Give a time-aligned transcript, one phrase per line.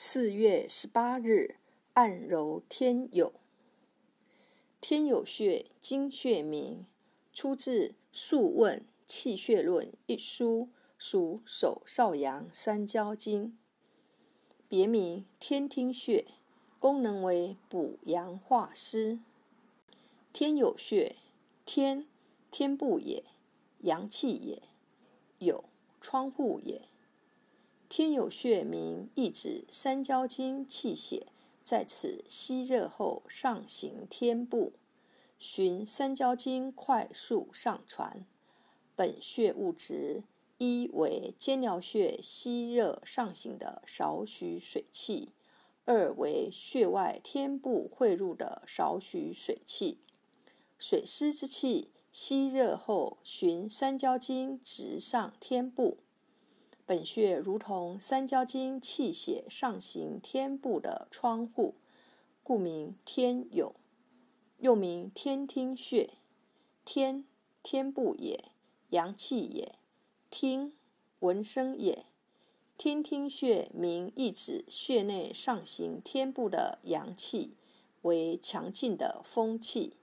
[0.00, 1.56] 四月十八日，
[1.94, 3.32] 按揉天有。
[4.80, 6.86] 天有穴，经穴名，
[7.32, 13.58] 出自《素问·气血论》一书，属手少阳三焦经。
[14.68, 16.24] 别名天听穴，
[16.78, 19.18] 功能为补阳化湿。
[20.32, 21.16] 天有穴，
[21.64, 22.06] 天，
[22.52, 23.24] 天部也，
[23.80, 24.62] 阳气也；
[25.40, 25.64] 有，
[26.00, 26.82] 窗户也。
[27.98, 31.26] 天有穴名，意指三焦经气血
[31.64, 34.72] 在此吸热后上行天部，
[35.36, 38.24] 循三焦经快速上传。
[38.94, 40.22] 本穴物质
[40.58, 45.30] 一为肩髎穴吸热上行的少许水气，
[45.84, 49.98] 二为穴外天部汇入的少许水气。
[50.78, 55.98] 水湿之气吸热后，循三焦经直上天部。
[56.88, 61.74] 本穴如同三焦经气血上行天部的窗户，
[62.42, 63.74] 故名天有，
[64.60, 66.14] 又名天听穴。
[66.86, 67.26] 天，
[67.62, 68.52] 天部也，
[68.88, 69.74] 阳气也；
[70.30, 70.72] 听，
[71.18, 72.06] 闻声也。
[72.78, 77.54] 天听穴名意指穴内上行天部的阳气
[78.00, 79.98] 为强劲的风气。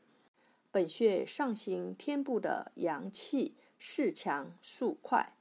[0.70, 5.36] 本穴上行天部的阳气势强速快。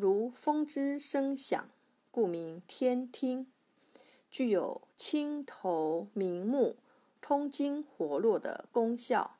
[0.00, 1.68] 如风之声响，
[2.10, 3.46] 故名天听，
[4.30, 6.76] 具有清头明目、
[7.20, 9.36] 通经活络的功效。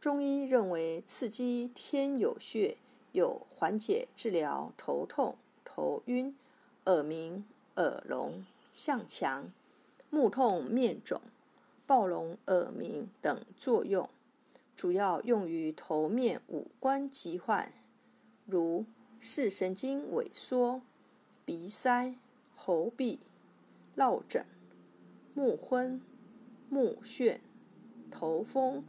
[0.00, 2.76] 中医认为，刺激天有穴
[3.12, 6.36] 有缓解、治疗头痛、头晕、
[6.86, 7.44] 耳鸣、
[7.76, 9.52] 耳聋、向强、
[10.10, 11.20] 目痛、面肿、
[11.86, 14.10] 暴聋、耳鸣等作用，
[14.74, 17.72] 主要用于头面五官疾患，
[18.44, 18.84] 如。
[19.22, 20.80] 视神经萎缩、
[21.44, 22.14] 鼻塞、
[22.56, 23.18] 喉痹、
[23.94, 24.46] 落枕、
[25.34, 26.00] 目昏、
[26.70, 27.38] 目眩、
[28.10, 28.82] 头风、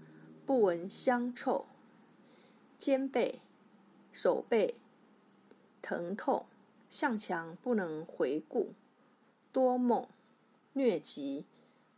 [0.45, 1.65] 不闻香臭、
[2.77, 3.41] 肩背、
[4.14, 4.75] 手背
[5.81, 6.45] 疼痛、
[6.89, 8.70] 向强不能回顾、
[9.52, 10.08] 多梦、
[10.73, 11.43] 疟疾、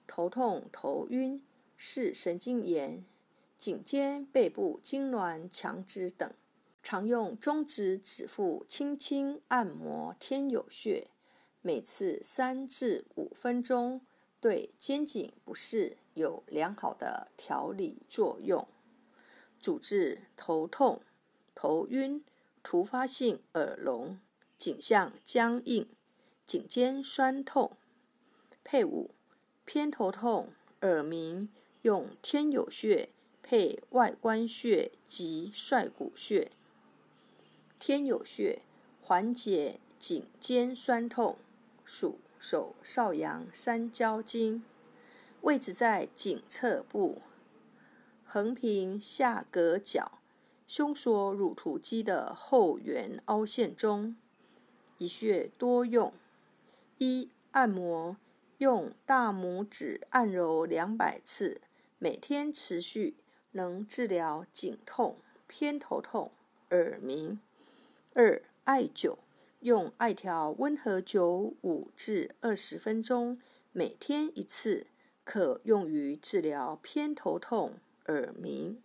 [0.08, 1.40] 头痛、头晕、
[1.78, 3.06] 视神经炎、
[3.60, 6.34] 颈肩背部痉挛、强直等。
[6.84, 11.08] 常用中指指腹轻轻按摩天有穴，
[11.62, 14.02] 每次三至五分钟，
[14.42, 18.68] 对肩颈不适有良好的调理作用。
[19.62, 21.02] 主治头痛、
[21.56, 22.22] 头晕、
[22.62, 24.20] 突发性耳聋、
[24.58, 25.88] 颈项僵硬、
[26.46, 27.78] 颈肩酸痛。
[28.66, 29.12] 配伍
[29.64, 30.50] 偏头痛、
[30.82, 31.50] 耳鸣，
[31.84, 33.08] 用天有穴
[33.42, 36.52] 配外关穴及率谷穴。
[37.86, 38.62] 天有穴
[39.02, 41.36] 缓解颈肩酸痛，
[41.84, 44.64] 属手少阳三焦经，
[45.42, 47.22] 位置在颈侧部，
[48.24, 50.20] 横平下膈角，
[50.66, 54.16] 胸锁乳突肌的后缘凹陷中。
[54.98, 56.14] 一穴多用：
[57.00, 58.16] 一、按摩，
[58.60, 61.60] 用大拇指按揉两百次，
[62.00, 63.18] 每天持续，
[63.52, 65.18] 能治疗颈痛、
[65.48, 66.32] 偏头痛、
[66.70, 67.42] 耳鸣。
[68.16, 69.18] 二、艾灸，
[69.62, 73.40] 用艾条温和灸五至二十分钟，
[73.72, 74.86] 每天一次，
[75.24, 78.82] 可用于治疗偏头痛、耳鸣。